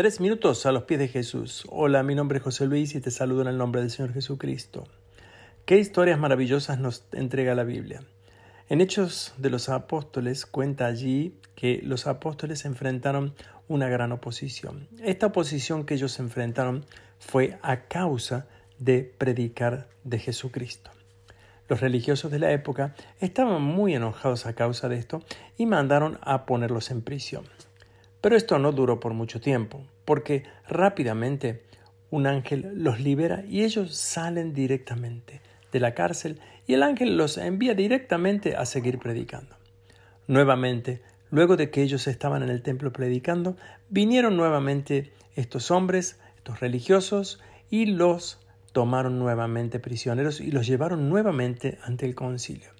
[0.00, 1.66] Tres minutos a los pies de Jesús.
[1.68, 4.88] Hola, mi nombre es José Luis y te saludo en el nombre del Señor Jesucristo.
[5.66, 8.02] Qué historias maravillosas nos entrega la Biblia.
[8.70, 13.34] En Hechos de los Apóstoles cuenta allí que los apóstoles enfrentaron
[13.68, 14.88] una gran oposición.
[15.02, 16.86] Esta oposición que ellos enfrentaron
[17.18, 18.48] fue a causa
[18.78, 20.90] de predicar de Jesucristo.
[21.68, 25.22] Los religiosos de la época estaban muy enojados a causa de esto
[25.58, 27.44] y mandaron a ponerlos en prisión.
[28.20, 31.62] Pero esto no duró por mucho tiempo, porque rápidamente
[32.10, 35.40] un ángel los libera y ellos salen directamente
[35.72, 39.56] de la cárcel y el ángel los envía directamente a seguir predicando.
[40.26, 43.56] Nuevamente, luego de que ellos estaban en el templo predicando,
[43.88, 48.38] vinieron nuevamente estos hombres, estos religiosos, y los
[48.72, 52.70] tomaron nuevamente prisioneros y los llevaron nuevamente ante el concilio.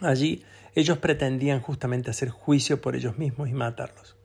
[0.00, 0.44] Allí
[0.74, 4.17] ellos pretendían justamente hacer juicio por ellos mismos y matarlos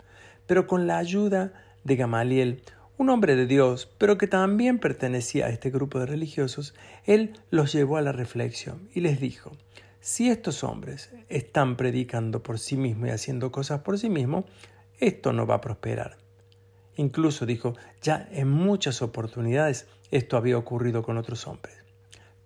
[0.46, 2.64] pero con la ayuda de Gamaliel,
[2.98, 6.74] un hombre de Dios, pero que también pertenecía a este grupo de religiosos,
[7.06, 9.52] él los llevó a la reflexión y les dijo,
[10.00, 14.46] si estos hombres están predicando por sí mismos y haciendo cosas por sí mismos,
[15.00, 16.18] esto no va a prosperar.
[16.96, 21.76] Incluso dijo, ya en muchas oportunidades esto había ocurrido con otros hombres.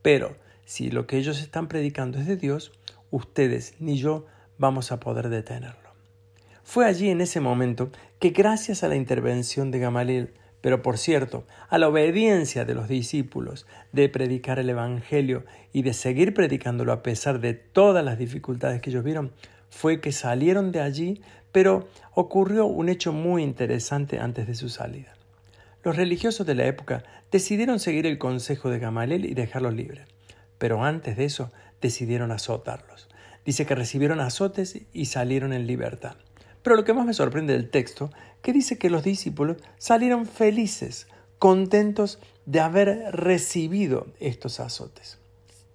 [0.02, 2.72] Pero si lo que ellos están predicando es de Dios,
[3.12, 4.26] ustedes ni yo
[4.58, 5.87] vamos a poder detenerlo.
[6.70, 11.48] Fue allí en ese momento que gracias a la intervención de Gamaliel, pero por cierto,
[11.70, 17.04] a la obediencia de los discípulos de predicar el Evangelio y de seguir predicándolo a
[17.04, 19.32] pesar de todas las dificultades que ellos vieron,
[19.70, 21.22] fue que salieron de allí,
[21.54, 25.16] pero ocurrió un hecho muy interesante antes de su salida.
[25.86, 30.06] Los religiosos de la época decidieron seguir el consejo de Gamaliel y dejarlos libres,
[30.58, 33.08] pero antes de eso decidieron azotarlos.
[33.46, 36.18] Dice que recibieron azotes y salieron en libertad.
[36.68, 41.08] Pero lo que más me sorprende del texto, que dice que los discípulos salieron felices,
[41.40, 45.18] contentos de haber recibido estos azotes.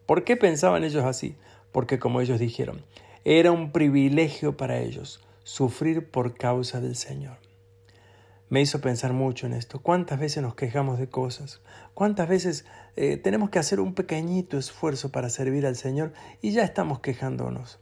[0.05, 1.35] ¿Por qué pensaban ellos así?
[1.73, 2.85] Porque como ellos dijeron,
[3.25, 7.39] era un privilegio para ellos sufrir por causa del Señor.
[8.51, 9.81] Me hizo pensar mucho en esto.
[9.81, 11.63] ¿Cuántas veces nos quejamos de cosas?
[11.95, 12.67] ¿Cuántas veces
[12.97, 16.13] eh, tenemos que hacer un pequeñito esfuerzo para servir al Señor
[16.43, 17.79] y ya estamos quejándonos?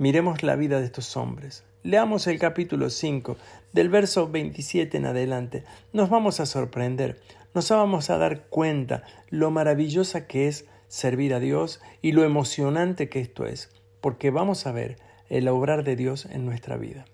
[0.00, 1.62] Miremos la vida de estos hombres.
[1.82, 3.36] Leamos el capítulo 5,
[3.74, 5.64] del verso 27 en adelante.
[5.92, 7.20] Nos vamos a sorprender,
[7.52, 13.10] nos vamos a dar cuenta lo maravillosa que es servir a Dios y lo emocionante
[13.10, 13.68] que esto es,
[14.00, 14.96] porque vamos a ver
[15.28, 17.04] el obrar de Dios en nuestra vida.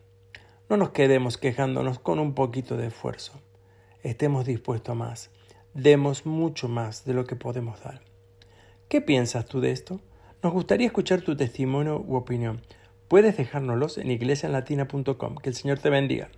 [0.71, 3.33] No nos quedemos quejándonos con un poquito de esfuerzo.
[4.05, 5.31] Estemos dispuestos a más.
[5.75, 8.03] Demos mucho más de lo que podemos dar.
[8.89, 10.01] ¿Qué piensas tú de esto?
[10.47, 12.61] Nos gustaría escuchar tu testimonio u opinión
[13.09, 15.34] puedes dejárnoslos en iglesialatina.com.
[15.39, 16.29] Que el Señor te bendiga.